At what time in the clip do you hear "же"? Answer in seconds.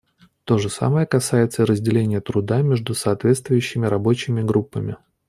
0.57-0.69